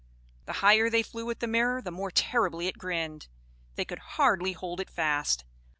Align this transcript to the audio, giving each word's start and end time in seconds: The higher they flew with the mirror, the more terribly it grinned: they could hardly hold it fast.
The 0.45 0.53
higher 0.65 0.89
they 0.89 1.03
flew 1.03 1.27
with 1.27 1.41
the 1.41 1.47
mirror, 1.47 1.79
the 1.79 1.91
more 1.91 2.09
terribly 2.09 2.65
it 2.65 2.79
grinned: 2.79 3.27
they 3.75 3.85
could 3.85 3.99
hardly 4.17 4.53
hold 4.53 4.79
it 4.81 4.89
fast. 4.89 5.45